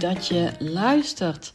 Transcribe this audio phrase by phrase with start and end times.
[0.00, 1.52] Dat je luistert.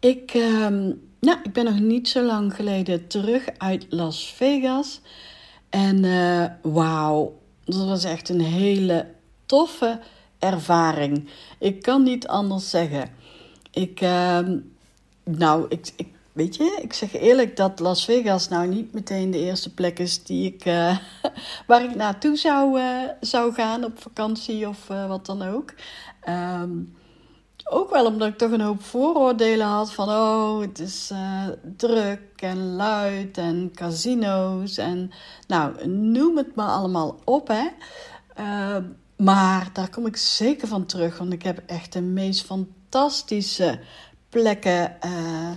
[0.00, 5.00] Ik, ehm, nou, ik ben nog niet zo lang geleden terug uit Las Vegas.
[5.70, 9.06] En uh, wauw, dat was echt een hele
[9.46, 10.00] toffe
[10.38, 11.28] ervaring.
[11.58, 13.10] Ik kan niet anders zeggen.
[13.70, 14.38] Ik, uh,
[15.24, 19.38] nou, ik, ik, weet je, ik zeg eerlijk dat Las Vegas nou niet meteen de
[19.38, 20.98] eerste plek is die ik, uh,
[21.66, 25.74] waar ik naartoe zou, uh, zou gaan op vakantie of wat dan ook.
[26.28, 26.96] Um,
[27.70, 31.12] ook wel omdat ik toch een hoop vooroordelen had van oh, het is
[31.76, 35.10] druk en luid en casino's en
[35.46, 37.66] nou, noem het maar allemaal op hè.
[38.34, 38.84] Ehm,
[39.16, 43.78] maar daar kom ik zeker van terug, want ik heb echt de meest fantastische
[44.28, 45.50] plekken uh,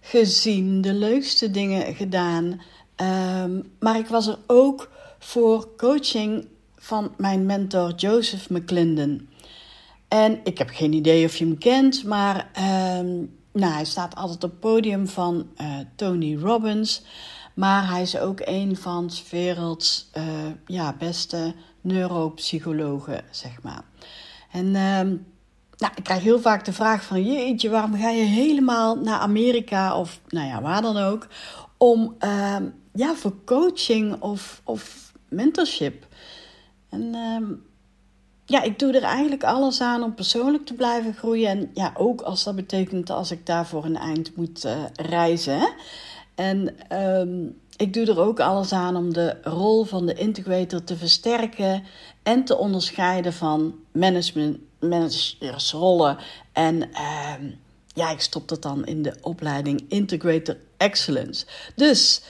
[0.00, 2.60] gezien, de leukste dingen gedaan.
[3.42, 9.28] Um, maar ik was er ook voor coaching van mijn mentor Joseph McClendon.
[10.08, 12.50] En ik heb geen idee of je hem kent, maar
[12.98, 17.02] um, nou, hij staat altijd op het podium van uh, Tony Robbins.
[17.54, 20.24] Maar hij is ook een van de werelds uh,
[20.66, 23.82] ja, beste neuropsychologen, zeg maar.
[24.50, 25.26] En um,
[25.76, 29.98] nou, ik krijg heel vaak de vraag van, jeetje, waarom ga je helemaal naar Amerika
[29.98, 31.26] of nou ja, waar dan ook,
[31.76, 32.56] om uh,
[32.92, 36.06] ja, voor coaching of, of mentorship.
[36.88, 37.14] En
[38.46, 41.48] ja, ik doe er eigenlijk alles aan om persoonlijk te blijven groeien.
[41.48, 45.72] En ja, ook als dat betekent als ik daarvoor een eind moet uh, reizen.
[46.34, 50.96] En um, ik doe er ook alles aan om de rol van de integrator te
[50.96, 51.84] versterken
[52.22, 56.18] en te onderscheiden van management, managersrollen.
[56.52, 57.34] En uh,
[57.94, 61.46] ja, ik stop dat dan in de opleiding Integrator Excellence.
[61.74, 62.22] Dus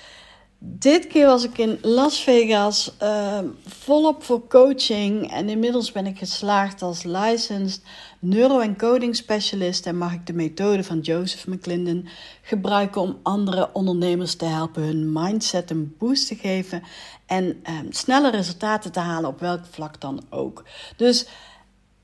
[0.59, 5.33] dit keer was ik in Las Vegas uh, volop voor coaching.
[5.33, 7.83] En inmiddels ben ik geslaagd als licensed
[8.19, 9.87] neuro-encoding specialist.
[9.87, 12.09] En mag ik de methode van Joseph McClendon
[12.43, 16.83] gebruiken om andere ondernemers te helpen hun mindset een boost te geven.
[17.27, 20.65] En uh, snelle resultaten te halen op welk vlak dan ook.
[20.97, 21.27] Dus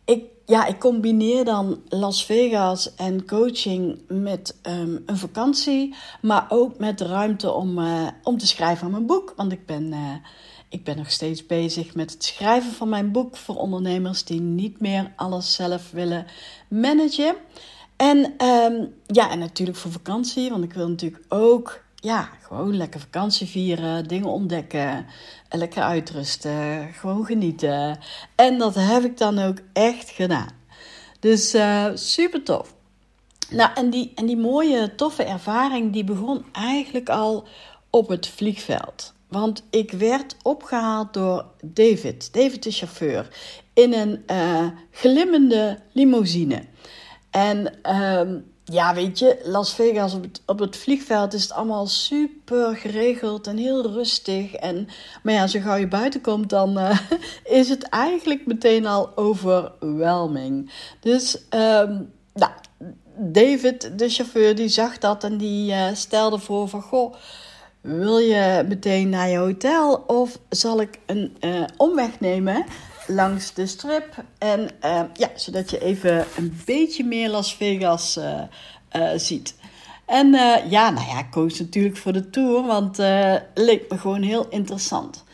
[0.05, 6.79] ik, ja, ik combineer dan Las Vegas en coaching met um, een vakantie, maar ook
[6.79, 9.33] met ruimte om, uh, om te schrijven aan mijn boek.
[9.37, 10.15] Want ik ben, uh,
[10.69, 14.81] ik ben nog steeds bezig met het schrijven van mijn boek voor ondernemers die niet
[14.81, 16.27] meer alles zelf willen
[16.69, 17.35] managen.
[17.97, 23.01] En um, ja, en natuurlijk voor vakantie, want ik wil natuurlijk ook ja, gewoon lekker
[23.01, 25.07] vakantie vieren, dingen ontdekken,
[25.51, 27.99] lekker uitrusten, gewoon genieten.
[28.35, 30.51] En dat heb ik dan ook echt gedaan.
[31.21, 32.75] Dus uh, super tof.
[33.51, 37.47] Nou, en die, en die mooie, toffe ervaring, die begon eigenlijk al
[37.91, 39.15] op het vliegveld.
[39.29, 43.29] Want ik werd opgehaald door David, David de chauffeur,
[43.75, 46.63] in een uh, glimmende limousine.
[47.33, 51.87] En uh, ja, weet je, Las Vegas op het, op het vliegveld is het allemaal
[51.87, 54.55] super geregeld en heel rustig.
[54.55, 54.89] En,
[55.23, 56.99] maar ja, zo gauw je buiten komt, dan uh,
[57.61, 60.73] is het eigenlijk meteen al overwhelming.
[61.01, 61.39] Dus,
[62.35, 62.53] nou,
[63.17, 67.15] David, de chauffeur, die zag dat en die uh, stelde voor van, goh,
[67.81, 72.65] wil je meteen naar je hotel of zal ik een uh, omweg nemen?
[73.07, 74.25] Langs de strip.
[74.39, 78.41] En uh, ja, zodat je even een beetje meer Las Vegas uh,
[78.93, 79.55] uh, ziet.
[80.07, 80.31] En
[80.69, 84.49] ja, nou ja, ik koos natuurlijk voor de tour, want het leek me gewoon heel
[84.49, 85.25] interessant.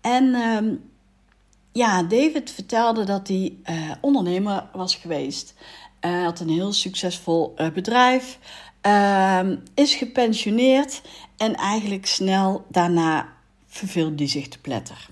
[0.00, 0.74] En ehm,
[1.72, 3.56] ja, David vertelde dat hij
[4.00, 5.54] ondernemer was geweest.
[6.00, 8.38] Hij had een heel succesvol bedrijf,
[8.80, 11.02] ehm, is gepensioneerd
[11.36, 13.28] en eigenlijk snel daarna
[13.66, 15.08] verveelde hij zich te pletter.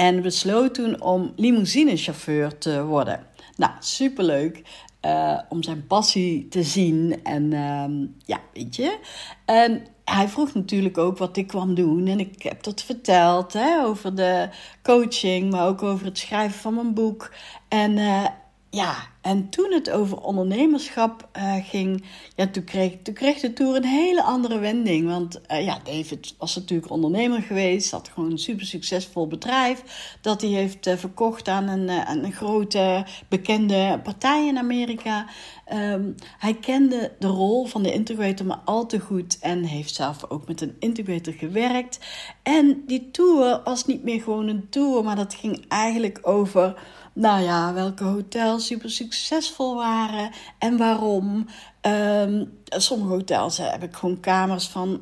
[0.00, 3.26] En besloot toen om limousinechauffeur te worden.
[3.56, 4.62] Nou, superleuk.
[5.06, 7.20] Uh, om zijn passie te zien.
[7.22, 8.98] En uh, ja, weet je.
[9.44, 12.06] En hij vroeg natuurlijk ook wat ik kwam doen.
[12.06, 14.48] En ik heb dat verteld hè, over de
[14.82, 17.32] coaching, maar ook over het schrijven van mijn boek.
[17.68, 18.26] En uh,
[18.70, 22.04] ja, en toen het over ondernemerschap uh, ging,
[22.36, 25.06] ja, toen, kreeg, toen kreeg de tour een hele andere wending.
[25.06, 29.82] Want uh, ja, David was natuurlijk ondernemer geweest, had gewoon een super succesvol bedrijf.
[30.20, 31.88] Dat hij heeft uh, verkocht aan een,
[32.24, 35.26] een grote bekende partij in Amerika.
[35.72, 40.30] Um, hij kende de rol van de integrator maar al te goed en heeft zelf
[40.30, 41.98] ook met een integrator gewerkt.
[42.42, 46.74] En die tour was niet meer gewoon een tour, maar dat ging eigenlijk over
[47.20, 51.46] nou ja, welke hotels super succesvol waren en waarom.
[51.82, 55.00] Um, sommige hotels heb ik gewoon kamers van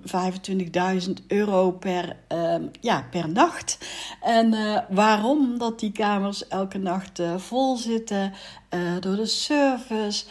[1.09, 3.79] 25.000 euro per, um, ja, per nacht.
[4.23, 8.33] En uh, waarom dat die kamers elke nacht uh, vol zitten
[9.01, 10.25] door de service.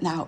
[0.00, 0.26] nou,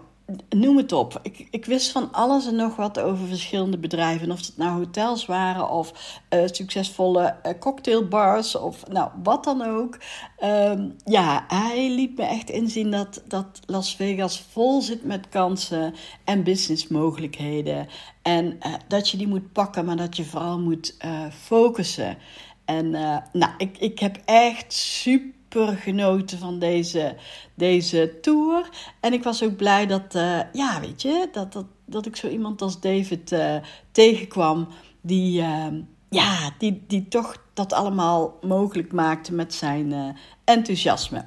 [0.49, 1.19] noem het op.
[1.23, 4.31] Ik, ik wist van alles en nog wat over verschillende bedrijven.
[4.31, 9.99] Of het nou hotels waren of uh, succesvolle uh, cocktailbars of nou wat dan ook.
[10.45, 15.95] Um, ja, hij liet me echt inzien dat, dat Las Vegas vol zit met kansen
[16.25, 17.89] en businessmogelijkheden.
[18.23, 20.97] En uh, dat je die moet pakken, maar dat je vooral moet
[21.41, 22.19] focussen.
[22.65, 22.91] En
[23.33, 27.17] nou, ik, ik heb echt super genoten van deze,
[27.55, 28.69] deze tour.
[29.01, 32.29] En ik was ook blij dat, uh, ja, weet je, dat, dat, dat ik zo
[32.29, 33.57] iemand als David uh,
[33.93, 34.69] tegenkwam.
[35.01, 35.67] Die, uh,
[36.11, 41.25] ja, die, die toch dat allemaal mogelijk maakte met zijn enthousiasme.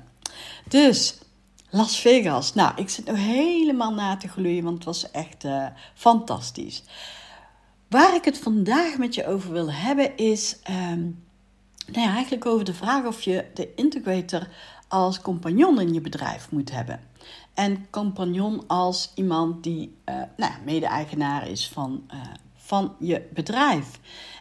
[0.67, 1.17] Dus
[1.69, 2.53] Las Vegas.
[2.53, 5.45] Nou, ik zit nog helemaal na te gloeien, want het was echt
[5.93, 6.83] fantastisch.
[7.89, 10.57] Waar ik het vandaag met je over wil hebben is.
[10.91, 11.26] Um,
[11.91, 14.47] nou ja, eigenlijk over de vraag of je de integrator
[14.87, 16.99] als compagnon in je bedrijf moet hebben.
[17.53, 22.21] En compagnon als iemand die uh, nou, mede-eigenaar is van, uh,
[22.55, 23.99] van je bedrijf.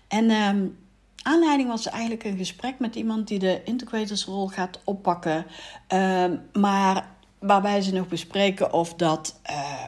[0.09, 0.79] En um,
[1.23, 5.47] aanleiding was eigenlijk een gesprek met iemand die de integratorsrol gaat oppakken.
[5.93, 7.09] Uh, maar
[7.39, 9.85] waarbij ze nog bespreken of dat uh,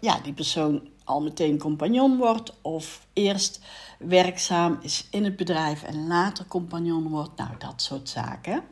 [0.00, 3.60] ja, die persoon al meteen compagnon wordt of eerst
[3.98, 7.36] werkzaam is in het bedrijf en later compagnon wordt.
[7.36, 8.62] Nou, dat soort zaken.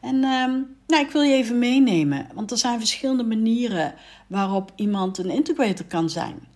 [0.00, 3.94] En um, nou, ik wil je even meenemen, want er zijn verschillende manieren
[4.26, 6.48] waarop iemand een integrator kan zijn.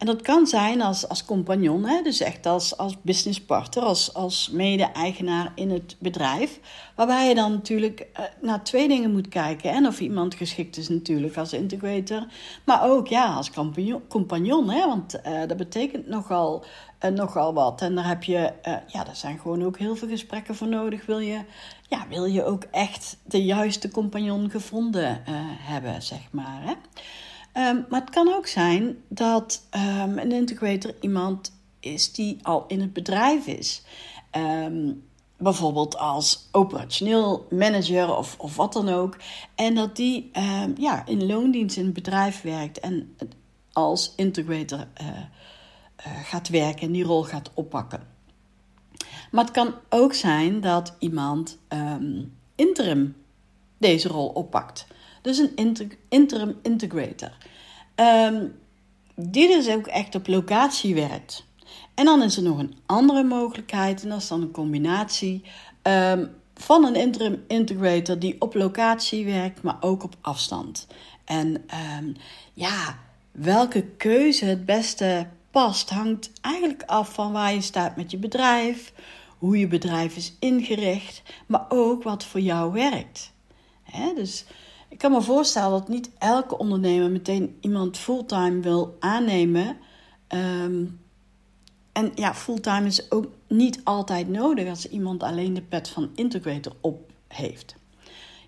[0.00, 2.02] En dat kan zijn als, als compagnon, hè?
[2.02, 6.60] dus echt als, als businesspartner, als, als mede-eigenaar in het bedrijf.
[6.96, 9.70] Waarbij je dan natuurlijk uh, naar twee dingen moet kijken.
[9.70, 12.26] En of iemand geschikt is natuurlijk als integrator.
[12.64, 14.86] Maar ook ja, als compagnon, compagnon hè?
[14.86, 16.64] want uh, dat betekent nogal,
[17.04, 17.82] uh, nogal wat.
[17.82, 18.52] En daar heb je,
[18.86, 21.06] ja, daar zijn gewoon ook heel veel gesprekken voor nodig.
[21.06, 21.40] Wil je,
[21.88, 25.22] ja, wil je ook echt de juiste compagnon gevonden
[25.60, 26.62] hebben, zeg maar.
[26.62, 26.72] Hè?
[27.54, 32.80] Um, maar het kan ook zijn dat um, een integrator iemand is die al in
[32.80, 33.82] het bedrijf is.
[34.36, 39.16] Um, bijvoorbeeld als operationeel manager of, of wat dan ook.
[39.54, 40.30] En dat die
[40.76, 43.16] ja, in loondienst in het bedrijf werkt en
[43.72, 45.24] als integrator uh, uh,
[46.22, 48.06] gaat werken en die rol gaat oppakken.
[49.30, 51.58] Maar het kan ook zijn dat iemand
[52.54, 53.16] interim
[53.78, 54.86] deze rol oppakt.
[55.20, 57.36] Dus een interim integrator.
[57.96, 58.58] Um,
[59.14, 61.44] die dus ook echt op locatie werkt.
[61.94, 64.02] En dan is er nog een andere mogelijkheid.
[64.02, 65.44] En dat is dan een combinatie
[65.82, 70.86] um, van een interim integrator die op locatie werkt, maar ook op afstand.
[71.24, 71.64] En
[71.98, 72.16] um,
[72.52, 72.98] ja,
[73.32, 78.92] welke keuze het beste past, hangt eigenlijk af van waar je staat met je bedrijf,
[79.38, 83.32] hoe je bedrijf is ingericht, maar ook wat voor jou werkt.
[83.82, 84.44] He, dus
[84.90, 89.76] ik kan me voorstellen dat niet elke ondernemer meteen iemand fulltime wil aannemen.
[90.28, 91.00] Um,
[91.92, 96.72] en ja, fulltime is ook niet altijd nodig als iemand alleen de pet van integrator
[96.80, 97.74] op heeft.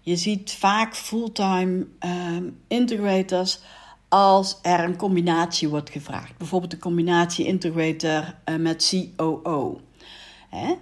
[0.01, 3.61] Je ziet vaak fulltime um, integrators
[4.09, 6.37] als er een combinatie wordt gevraagd.
[6.37, 9.81] Bijvoorbeeld de combinatie integrator uh, met COO.
[10.49, 10.75] Hè?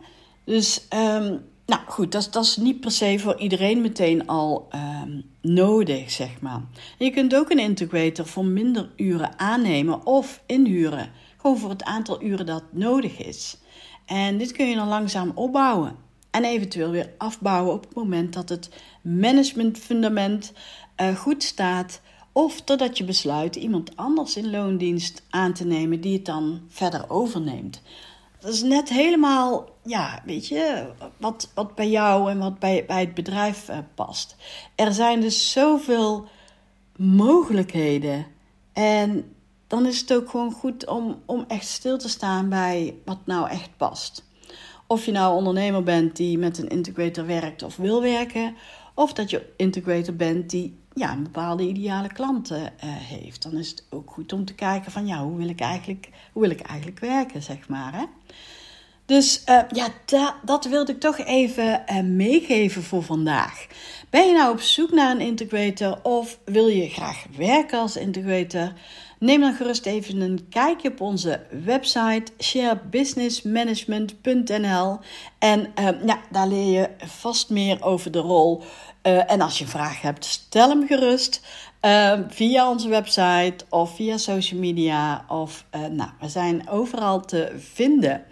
[0.44, 5.24] Dus um, nou goed, dat, dat is niet per se voor iedereen meteen al um,
[5.40, 6.62] nodig, zeg maar.
[6.98, 11.10] Je kunt ook een integrator voor minder uren aannemen of inhuren.
[11.36, 13.56] Gewoon voor het aantal uren dat nodig is.
[14.06, 15.96] En dit kun je dan langzaam opbouwen.
[16.30, 18.70] En eventueel weer afbouwen op het moment dat het
[19.02, 20.52] managementfundament
[21.00, 22.00] uh, goed staat.
[22.32, 27.10] Of totdat je besluit iemand anders in loondienst aan te nemen die het dan verder
[27.10, 27.82] overneemt.
[28.40, 33.00] Dat is net helemaal, ja, weet je, wat, wat bij jou en wat bij, bij
[33.00, 34.36] het bedrijf uh, past.
[34.74, 36.28] Er zijn dus zoveel
[36.96, 38.26] mogelijkheden.
[38.72, 39.34] En
[39.66, 43.48] dan is het ook gewoon goed om, om echt stil te staan bij wat nou
[43.48, 44.24] echt past.
[44.86, 48.56] Of je nou ondernemer bent die met een integrator werkt of wil werken,
[48.94, 53.42] of dat je integrator bent die ja, een bepaalde ideale klanten uh, heeft.
[53.42, 56.42] Dan is het ook goed om te kijken van ja, hoe wil ik eigenlijk, hoe
[56.42, 57.94] wil ik eigenlijk werken, zeg maar.
[57.94, 58.04] Hè?
[59.10, 63.66] Dus uh, ja, da dat wilde ik toch even uh, meegeven voor vandaag.
[64.10, 68.72] Ben je nou op zoek naar een integrator of wil je graag werken als integrator?
[69.18, 74.98] Neem dan gerust even een kijkje op onze website sharebusinessmanagement.nl
[75.38, 78.62] en uh, ja, daar leer je vast meer over de rol.
[79.02, 81.40] en als je een vraag hebt, stel hem gerust.
[82.28, 85.24] via onze website of via social media.
[85.28, 88.24] Of nou, we zijn overal te vinden.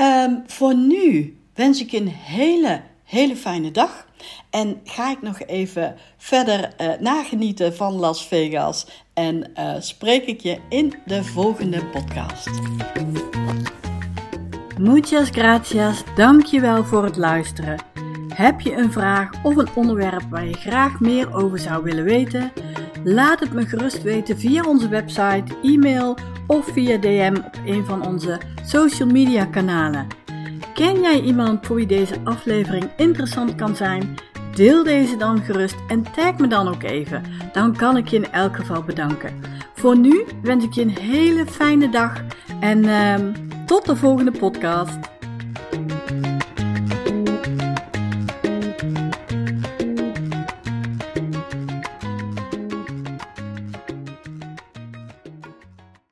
[0.00, 4.06] Um, voor nu wens ik een hele, hele fijne dag.
[4.50, 8.86] En ga ik nog even verder uh, nagenieten van Las Vegas.
[9.14, 12.50] En uh, spreek ik je in de volgende podcast.
[14.78, 16.02] Muchas gracias.
[16.16, 17.76] Dankjewel voor het luisteren.
[18.34, 22.52] Heb je een vraag of een onderwerp waar je graag meer over zou willen weten?
[23.04, 26.16] Laat het me gerust weten via onze website, e-mail
[26.46, 28.40] of via DM op een van onze
[28.70, 30.06] social media kanalen.
[30.74, 34.14] Ken jij iemand voor wie deze aflevering interessant kan zijn?
[34.54, 37.22] Deel deze dan gerust en tag me dan ook even.
[37.52, 39.40] Dan kan ik je in elk geval bedanken.
[39.74, 42.22] Voor nu wens ik je een hele fijne dag
[42.60, 43.14] en uh,
[43.66, 44.98] tot de volgende podcast.